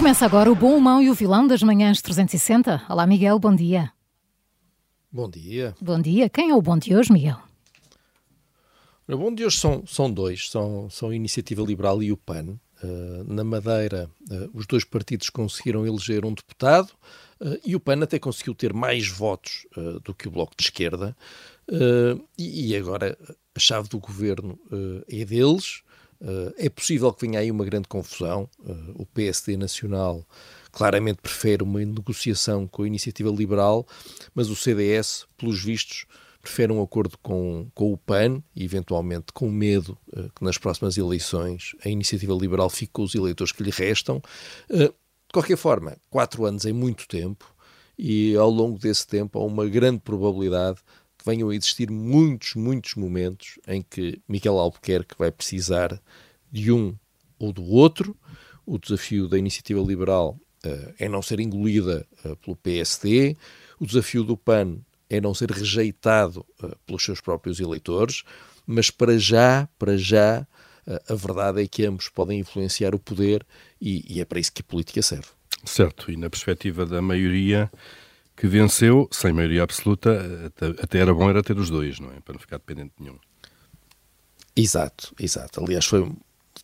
Começa 0.00 0.24
agora 0.24 0.50
o 0.50 0.54
bom, 0.54 0.78
o 0.78 0.80
mau 0.80 1.02
e 1.02 1.10
o 1.10 1.14
vilão 1.14 1.46
das 1.46 1.62
manhãs 1.62 2.00
360. 2.00 2.86
Olá, 2.88 3.06
Miguel, 3.06 3.38
bom 3.38 3.54
dia. 3.54 3.92
Bom 5.12 5.28
dia. 5.28 5.74
Bom 5.78 6.00
dia. 6.00 6.26
Quem 6.30 6.48
é 6.48 6.54
o 6.54 6.62
bom 6.62 6.78
de 6.78 6.96
hoje, 6.96 7.12
Miguel? 7.12 7.36
O 9.06 9.18
bom 9.18 9.34
de 9.34 9.44
hoje 9.44 9.58
são, 9.58 9.84
são 9.86 10.10
dois, 10.10 10.48
são, 10.48 10.88
são 10.88 11.10
a 11.10 11.14
Iniciativa 11.14 11.62
Liberal 11.62 12.02
e 12.02 12.10
o 12.10 12.16
PAN. 12.16 12.58
Uh, 12.82 13.24
na 13.30 13.44
Madeira, 13.44 14.08
uh, 14.30 14.50
os 14.54 14.66
dois 14.66 14.84
partidos 14.84 15.28
conseguiram 15.28 15.86
eleger 15.86 16.24
um 16.24 16.32
deputado 16.32 16.88
uh, 17.38 17.60
e 17.62 17.76
o 17.76 17.80
PAN 17.80 18.02
até 18.02 18.18
conseguiu 18.18 18.54
ter 18.54 18.72
mais 18.72 19.06
votos 19.06 19.66
do 20.02 20.14
que 20.14 20.28
o 20.28 20.30
Bloco 20.30 20.54
de 20.56 20.62
Esquerda. 20.62 21.14
E, 22.38 22.70
e, 22.70 22.74
agora 22.74 23.18
a 23.54 23.60
chave 23.60 23.86
do 23.90 23.98
governo 23.98 24.58
é 25.06 25.26
deles. 25.26 25.82
É 26.58 26.68
possível 26.68 27.12
que 27.12 27.26
venha 27.26 27.40
aí 27.40 27.50
uma 27.50 27.64
grande 27.64 27.88
confusão. 27.88 28.48
o 28.94 29.06
PSD 29.06 29.56
Nacional 29.56 30.24
claramente 30.70 31.18
prefere 31.20 31.62
uma 31.62 31.80
negociação 31.80 32.66
com 32.66 32.82
a 32.82 32.86
Iniciativa 32.86 33.30
Liberal, 33.30 33.86
mas 34.34 34.50
o 34.50 34.56
CDS, 34.56 35.26
pelos 35.36 35.62
vistos, 35.62 36.06
prefere 36.40 36.72
um 36.72 36.82
acordo 36.82 37.18
com, 37.18 37.68
com 37.74 37.92
o 37.92 37.98
PAN 37.98 38.42
e, 38.54 38.64
eventualmente, 38.64 39.26
com 39.32 39.50
medo 39.50 39.96
uh, 40.16 40.30
que 40.34 40.42
nas 40.42 40.56
próximas 40.56 40.96
eleições 40.96 41.74
a 41.84 41.88
iniciativa 41.88 42.32
liberal 42.34 42.70
fique 42.70 42.92
com 42.92 43.02
os 43.02 43.14
eleitores 43.14 43.52
que 43.52 43.62
lhe 43.62 43.70
restam. 43.70 44.22
De 44.68 44.92
qualquer 45.32 45.56
forma, 45.56 45.96
quatro 46.08 46.44
anos 46.44 46.64
é 46.64 46.72
muito 46.72 47.06
tempo 47.06 47.44
e, 47.98 48.34
ao 48.36 48.50
longo 48.50 48.78
desse 48.78 49.06
tempo, 49.06 49.38
há 49.38 49.44
uma 49.44 49.66
grande 49.66 50.00
probabilidade 50.00 50.78
venham 51.24 51.48
a 51.50 51.54
existir 51.54 51.90
muitos, 51.90 52.54
muitos 52.54 52.94
momentos 52.94 53.58
em 53.66 53.82
que 53.82 54.20
Miguel 54.28 54.58
Albuquerque 54.58 55.14
vai 55.18 55.30
precisar 55.30 56.00
de 56.50 56.72
um 56.72 56.96
ou 57.38 57.52
do 57.52 57.64
outro. 57.64 58.16
O 58.66 58.78
desafio 58.78 59.28
da 59.28 59.38
iniciativa 59.38 59.80
liberal 59.80 60.38
uh, 60.64 60.94
é 60.98 61.08
não 61.08 61.22
ser 61.22 61.40
engolida 61.40 62.06
uh, 62.24 62.36
pelo 62.36 62.56
PSD. 62.56 63.36
O 63.78 63.86
desafio 63.86 64.22
do 64.22 64.36
PAN 64.36 64.78
é 65.08 65.20
não 65.20 65.34
ser 65.34 65.50
rejeitado 65.50 66.46
uh, 66.62 66.76
pelos 66.86 67.02
seus 67.02 67.20
próprios 67.20 67.58
eleitores, 67.60 68.22
mas 68.66 68.90
para 68.90 69.18
já, 69.18 69.68
para 69.78 69.96
já, 69.96 70.46
a 71.08 71.14
verdade 71.14 71.62
é 71.62 71.68
que 71.68 71.84
ambos 71.84 72.08
podem 72.08 72.40
influenciar 72.40 72.94
o 72.94 72.98
poder 72.98 73.46
e, 73.80 74.04
e, 74.16 74.20
é 74.20 74.24
para 74.24 74.40
isso 74.40 74.52
que 74.52 74.62
a 74.62 74.64
política 74.64 75.02
serve. 75.02 75.28
Certo, 75.64 76.10
e 76.10 76.16
na 76.16 76.30
perspectiva 76.30 76.86
da 76.86 77.02
maioria 77.02 77.70
que 78.40 78.46
venceu, 78.46 79.06
sem 79.12 79.34
maioria 79.34 79.62
absoluta, 79.62 80.46
até, 80.46 80.82
até 80.82 80.98
era 80.98 81.12
bom 81.12 81.28
era 81.28 81.42
ter 81.42 81.58
os 81.58 81.68
dois, 81.68 82.00
não 82.00 82.08
é? 82.08 82.20
Para 82.20 82.32
não 82.32 82.40
ficar 82.40 82.56
dependente 82.56 82.94
de 82.96 83.04
nenhum. 83.04 83.18
Exato, 84.56 85.14
exato. 85.20 85.62
Aliás, 85.62 85.84
foi 85.84 86.10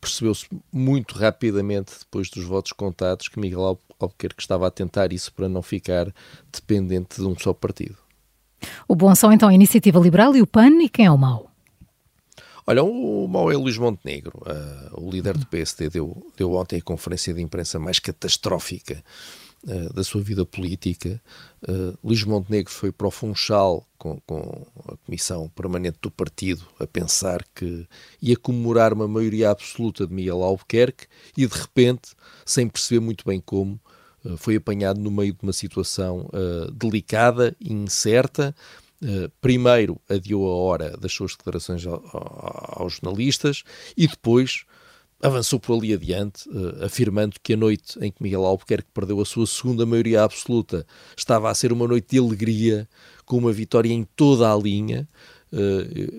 percebeu-se 0.00 0.46
muito 0.72 1.18
rapidamente, 1.18 1.92
depois 1.98 2.30
dos 2.30 2.44
votos 2.44 2.70
contados, 2.70 3.26
que 3.26 3.40
Miguel 3.40 3.76
Albuquerque 3.98 4.40
estava 4.40 4.68
a 4.68 4.70
tentar 4.70 5.12
isso 5.12 5.34
para 5.34 5.48
não 5.48 5.62
ficar 5.62 6.14
dependente 6.52 7.20
de 7.20 7.26
um 7.26 7.36
só 7.36 7.52
partido. 7.52 7.96
O 8.86 8.94
bom 8.94 9.12
são 9.16 9.32
então 9.32 9.48
a 9.48 9.54
Iniciativa 9.54 9.98
Liberal 9.98 10.36
e 10.36 10.42
o 10.42 10.46
PAN, 10.46 10.80
e 10.80 10.88
quem 10.88 11.06
é 11.06 11.10
o 11.10 11.18
mau? 11.18 11.50
Olha, 12.68 12.84
o 12.84 13.26
mau 13.26 13.50
é 13.50 13.56
Luís 13.56 13.76
Montenegro. 13.76 14.38
Uh, 14.38 15.04
o 15.04 15.10
líder 15.10 15.36
do 15.36 15.46
PSD 15.46 15.90
deu, 15.90 16.24
deu 16.36 16.52
ontem 16.52 16.78
a 16.78 16.82
conferência 16.82 17.34
de 17.34 17.42
imprensa 17.42 17.80
mais 17.80 17.98
catastrófica 17.98 19.02
uh, 19.66 19.92
da 19.92 20.04
sua 20.04 20.22
vida 20.22 20.44
política. 20.44 21.20
Uh, 21.66 21.96
Luís 22.02 22.22
Montenegro 22.24 22.70
foi 22.70 22.92
para 22.92 23.06
o 23.06 23.10
Funchal 23.10 23.86
com, 23.98 24.20
com, 24.26 24.66
a 24.86 24.96
comissão 24.98 25.48
permanente 25.48 25.98
do 26.00 26.10
partido 26.10 26.64
a 26.78 26.86
pensar 26.86 27.44
que 27.54 27.86
ia 28.20 28.36
comemorar 28.36 28.92
uma 28.92 29.08
maioria 29.08 29.50
absoluta 29.50 30.06
de 30.06 30.12
Miguel 30.12 30.42
Albuquerque 30.42 31.06
e 31.36 31.46
de 31.46 31.54
repente, 31.54 32.10
sem 32.44 32.68
perceber 32.68 33.00
muito 33.00 33.24
bem 33.24 33.40
como, 33.40 33.80
eh, 34.24 34.36
foi 34.36 34.56
apanhado 34.56 35.00
no 35.00 35.10
meio 35.10 35.32
de 35.32 35.42
uma 35.42 35.52
situação 35.52 36.28
uh, 36.32 36.70
delicada 36.72 37.56
e 37.60 37.72
incerta. 37.72 38.54
Uh, 39.02 39.30
primeiro 39.40 40.00
adiou 40.08 40.50
a 40.50 40.56
hora 40.56 40.96
das 40.96 41.12
suas 41.12 41.32
declarações 41.32 41.86
ao, 41.86 41.94
ao, 41.94 42.82
aos 42.82 42.94
jornalistas 42.94 43.62
e 43.96 44.06
depois 44.06 44.64
avançou 45.26 45.58
por 45.58 45.76
ali 45.76 45.92
adiante, 45.92 46.48
uh, 46.48 46.84
afirmando 46.84 47.36
que 47.42 47.54
a 47.54 47.56
noite 47.56 47.98
em 48.00 48.10
que 48.10 48.22
Miguel 48.22 48.44
Albuquerque 48.44 48.88
perdeu 48.92 49.20
a 49.20 49.24
sua 49.24 49.46
segunda 49.46 49.86
maioria 49.86 50.22
absoluta 50.22 50.86
estava 51.16 51.50
a 51.50 51.54
ser 51.54 51.72
uma 51.72 51.88
noite 51.88 52.10
de 52.10 52.18
alegria, 52.18 52.88
com 53.24 53.38
uma 53.38 53.52
vitória 53.52 53.92
em 53.92 54.04
toda 54.16 54.52
a 54.52 54.56
linha. 54.56 55.08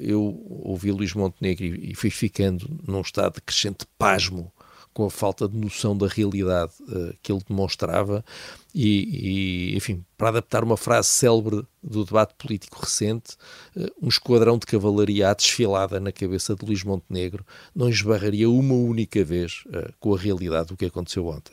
eu 0.00 0.42
ouvi 0.64 0.90
Luís 0.90 1.12
Montenegro 1.12 1.66
e 1.66 1.94
fui 1.94 2.08
ficando 2.08 2.80
num 2.86 3.00
estado 3.00 3.34
de 3.34 3.42
crescente 3.42 3.84
pasmo 3.98 4.52
com 4.94 5.04
a 5.04 5.10
falta 5.10 5.48
de 5.48 5.58
noção 5.58 5.96
da 5.96 6.06
realidade 6.06 6.72
uh, 6.82 7.12
que 7.20 7.32
ele 7.32 7.42
demonstrava 7.46 8.24
e, 8.72 9.72
e, 9.72 9.76
enfim, 9.76 10.04
para 10.16 10.28
adaptar 10.28 10.62
uma 10.62 10.76
frase 10.76 11.08
célebre 11.08 11.66
do 11.82 12.04
debate 12.04 12.34
político 12.38 12.80
recente, 12.80 13.34
uh, 13.76 13.90
um 14.00 14.08
esquadrão 14.08 14.56
de 14.56 14.66
cavalaria 14.66 15.28
à 15.28 15.34
desfilada 15.34 15.98
na 15.98 16.12
cabeça 16.12 16.54
de 16.54 16.64
Luís 16.64 16.84
Montenegro 16.84 17.44
não 17.74 17.88
esbarraria 17.88 18.48
uma 18.48 18.74
única 18.74 19.22
vez 19.24 19.64
uh, 19.66 19.92
com 19.98 20.14
a 20.14 20.18
realidade 20.18 20.68
do 20.68 20.76
que 20.76 20.86
aconteceu 20.86 21.26
ontem. 21.26 21.52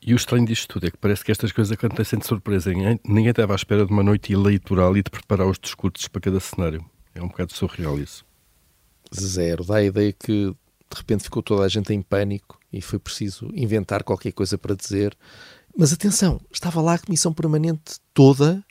E 0.00 0.12
o 0.12 0.16
estranho 0.16 0.46
disto 0.46 0.68
tudo 0.68 0.86
é 0.86 0.90
que 0.90 0.98
parece 0.98 1.24
que 1.24 1.32
estas 1.32 1.50
coisas 1.50 1.72
acontecem 1.72 2.18
de 2.18 2.26
surpresa. 2.26 2.70
Ninguém 2.72 3.30
estava 3.30 3.54
à 3.54 3.56
espera 3.56 3.84
de 3.84 3.92
uma 3.92 4.02
noite 4.02 4.32
eleitoral 4.32 4.96
e 4.96 5.02
de 5.02 5.10
preparar 5.10 5.48
os 5.48 5.58
discursos 5.58 6.06
para 6.06 6.20
cada 6.20 6.38
cenário. 6.38 6.84
É 7.14 7.22
um 7.22 7.26
bocado 7.26 7.52
surreal 7.52 7.98
isso. 7.98 8.24
Zero. 9.12 9.64
Dá 9.64 9.76
a 9.76 9.82
ideia 9.82 10.12
que 10.12 10.54
de 10.90 10.96
repente 10.96 11.24
ficou 11.24 11.42
toda 11.42 11.64
a 11.64 11.68
gente 11.68 11.92
em 11.92 12.00
pânico 12.00 12.57
e 12.72 12.80
foi 12.80 12.98
preciso 12.98 13.50
inventar 13.54 14.02
qualquer 14.02 14.32
coisa 14.32 14.58
para 14.58 14.74
dizer. 14.74 15.16
Mas 15.76 15.92
atenção, 15.92 16.40
estava 16.50 16.80
lá 16.80 16.94
a 16.94 16.98
comissão 16.98 17.32
permanente 17.32 17.98
toda 18.12 18.64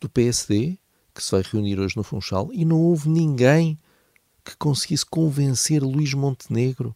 do 0.00 0.08
PSD, 0.08 0.78
que 1.14 1.22
se 1.22 1.30
vai 1.30 1.42
reunir 1.42 1.78
hoje 1.78 1.96
no 1.96 2.02
Funchal, 2.02 2.50
e 2.52 2.64
não 2.64 2.80
houve 2.80 3.08
ninguém 3.08 3.78
que 4.44 4.56
conseguisse 4.56 5.04
convencer 5.04 5.82
Luís 5.82 6.14
Montenegro 6.14 6.94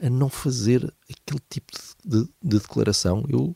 a 0.00 0.08
não 0.08 0.28
fazer 0.28 0.92
aquele 1.04 1.40
tipo 1.48 1.72
de, 1.72 2.22
de, 2.22 2.28
de 2.42 2.58
declaração. 2.58 3.24
Eu 3.28 3.54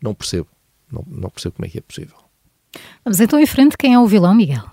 não 0.00 0.14
percebo. 0.14 0.48
Não, 0.90 1.04
não 1.06 1.30
percebo 1.30 1.56
como 1.56 1.66
é 1.66 1.68
que 1.68 1.78
é 1.78 1.80
possível. 1.80 2.16
Vamos 3.04 3.20
então 3.20 3.38
em 3.38 3.46
frente. 3.46 3.76
Quem 3.76 3.94
é 3.94 3.98
o 3.98 4.06
vilão, 4.06 4.34
Miguel? 4.34 4.71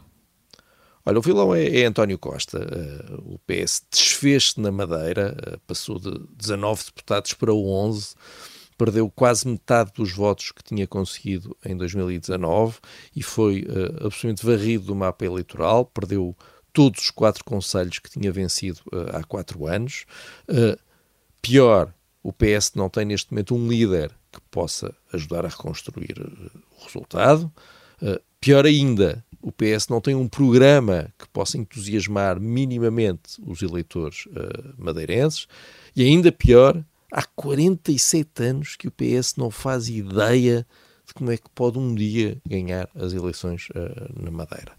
Olha, 1.05 1.19
o 1.19 1.21
vilão 1.21 1.55
é, 1.55 1.81
é 1.81 1.85
António 1.85 2.17
Costa. 2.17 2.59
Uh, 2.59 3.35
o 3.35 3.39
PS 3.39 3.83
desfez-se 3.89 4.59
na 4.59 4.71
Madeira, 4.71 5.35
uh, 5.55 5.59
passou 5.65 5.99
de 5.99 6.11
19 6.35 6.85
deputados 6.85 7.33
para 7.33 7.53
11, 7.53 8.15
perdeu 8.77 9.09
quase 9.09 9.47
metade 9.47 9.91
dos 9.95 10.11
votos 10.11 10.51
que 10.51 10.63
tinha 10.63 10.85
conseguido 10.85 11.55
em 11.65 11.75
2019 11.75 12.79
e 13.15 13.23
foi 13.23 13.63
uh, 13.63 14.07
absolutamente 14.07 14.45
varrido 14.45 14.85
do 14.85 14.95
mapa 14.95 15.25
eleitoral, 15.25 15.85
perdeu 15.85 16.35
todos 16.71 17.03
os 17.03 17.09
quatro 17.09 17.43
conselhos 17.43 17.99
que 17.99 18.11
tinha 18.11 18.31
vencido 18.31 18.79
há 19.11 19.23
quatro 19.23 19.65
anos. 19.65 20.05
pior, 21.41 21.91
o 22.21 22.31
PS 22.31 22.73
não 22.75 22.87
tem 22.87 23.05
neste 23.05 23.31
momento 23.31 23.55
um 23.55 23.67
líder 23.67 24.11
que 24.31 24.39
possa 24.51 24.95
ajudar 25.11 25.45
a 25.45 25.49
reconstruir 25.49 26.13
o 26.21 26.83
resultado. 26.85 27.51
pior 28.39 28.67
ainda, 28.67 29.25
o 29.41 29.51
PS 29.51 29.87
não 29.89 30.01
tem 30.01 30.15
um 30.15 30.27
programa 30.27 31.11
que 31.17 31.27
possa 31.29 31.57
entusiasmar 31.57 32.39
minimamente 32.39 33.41
os 33.45 33.61
eleitores 33.61 34.25
uh, 34.27 34.73
madeirenses 34.77 35.47
e 35.95 36.03
ainda 36.03 36.31
pior, 36.31 36.83
há 37.11 37.23
47 37.23 38.43
anos 38.43 38.75
que 38.75 38.87
o 38.87 38.91
PS 38.91 39.35
não 39.37 39.49
faz 39.49 39.89
ideia 39.89 40.65
de 41.05 41.13
como 41.13 41.31
é 41.31 41.37
que 41.37 41.49
pode 41.55 41.79
um 41.79 41.95
dia 41.95 42.37
ganhar 42.45 42.89
as 42.95 43.13
eleições 43.13 43.67
uh, 43.69 44.23
na 44.23 44.29
Madeira. 44.29 44.73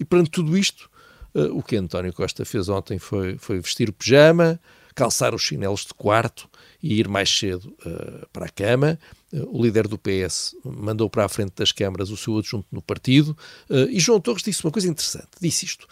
E 0.00 0.04
perante 0.04 0.30
tudo 0.30 0.56
isto, 0.56 0.90
uh, 1.34 1.56
o 1.56 1.62
que 1.62 1.76
António 1.76 2.12
Costa 2.12 2.44
fez 2.44 2.68
ontem 2.68 2.98
foi, 2.98 3.38
foi 3.38 3.60
vestir 3.60 3.88
o 3.88 3.92
pijama, 3.92 4.60
calçar 4.98 5.32
os 5.32 5.42
chinelos 5.42 5.86
de 5.86 5.94
quarto 5.94 6.50
e 6.82 6.98
ir 6.98 7.06
mais 7.06 7.30
cedo 7.30 7.72
uh, 7.86 8.26
para 8.32 8.46
a 8.46 8.48
cama. 8.48 8.98
Uh, 9.32 9.56
o 9.56 9.62
líder 9.62 9.86
do 9.86 9.96
PS 9.96 10.56
mandou 10.64 11.08
para 11.08 11.24
a 11.24 11.28
frente 11.28 11.52
das 11.54 11.70
câmaras 11.70 12.10
o 12.10 12.16
seu 12.16 12.36
adjunto 12.36 12.66
no 12.72 12.82
partido. 12.82 13.38
Uh, 13.70 13.88
e 13.90 14.00
João 14.00 14.20
Torres 14.20 14.42
disse 14.42 14.64
uma 14.64 14.72
coisa 14.72 14.88
interessante: 14.88 15.28
disse 15.40 15.66
isto. 15.66 15.86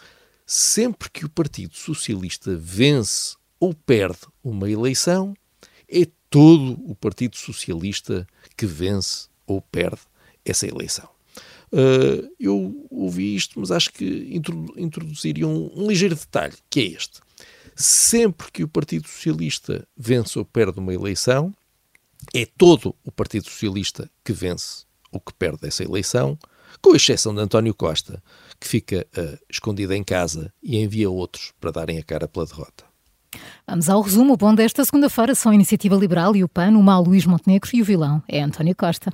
Sempre 0.45 1.09
que 1.09 1.25
o 1.25 1.29
Partido 1.29 1.75
Socialista 1.75 2.55
vence 2.57 3.35
ou 3.59 3.73
perde 3.73 4.19
uma 4.43 4.69
eleição, 4.69 5.33
é 5.89 6.05
todo 6.29 6.77
o 6.89 6.93
Partido 6.93 7.37
Socialista 7.37 8.27
que 8.57 8.65
vence 8.65 9.27
ou 9.45 9.61
perde 9.61 10.01
essa 10.45 10.65
eleição. 10.65 11.09
Eu 12.39 12.87
ouvi 12.89 13.35
isto, 13.35 13.59
mas 13.59 13.71
acho 13.71 13.91
que 13.91 14.41
introduziria 14.77 15.45
um, 15.45 15.69
um 15.75 15.87
ligeiro 15.89 16.15
detalhe, 16.15 16.55
que 16.69 16.79
é 16.79 16.85
este 16.85 17.19
sempre 17.77 18.51
que 18.51 18.63
o 18.63 18.67
Partido 18.67 19.07
Socialista 19.07 19.87
vence 19.95 20.37
ou 20.37 20.43
perde 20.43 20.79
uma 20.79 20.93
eleição, 20.93 21.53
é 22.35 22.45
todo 22.57 22.95
o 23.05 23.11
Partido 23.11 23.45
Socialista 23.45 24.09
que 24.25 24.33
vence 24.33 24.85
ou 25.11 25.21
que 25.21 25.33
perde 25.33 25.67
essa 25.67 25.83
eleição, 25.83 26.37
com 26.81 26.95
exceção 26.95 27.33
de 27.33 27.41
António 27.41 27.73
Costa, 27.73 28.21
que 28.59 28.67
fica 28.67 29.07
uh, 29.17 29.37
escondido 29.49 29.93
em 29.93 30.03
casa 30.03 30.51
e 30.61 30.77
envia 30.77 31.09
outros 31.09 31.53
para 31.61 31.71
darem 31.71 31.97
a 31.97 32.03
cara 32.03 32.27
pela 32.27 32.45
derrota. 32.45 32.83
Vamos 33.67 33.89
ao 33.89 34.01
resumo. 34.01 34.33
O 34.33 34.37
bom 34.37 34.53
desta 34.53 34.83
segunda-feira 34.83 35.35
são 35.35 35.51
a 35.51 35.55
Iniciativa 35.55 35.95
Liberal 35.95 36.35
e 36.35 36.43
o 36.43 36.49
PAN, 36.49 36.71
o 36.77 36.83
mau 36.83 37.03
Luís 37.03 37.25
Montenegro 37.25 37.69
e 37.73 37.81
o 37.81 37.85
vilão 37.85 38.23
é 38.27 38.41
António 38.41 38.75
Costa. 38.75 39.13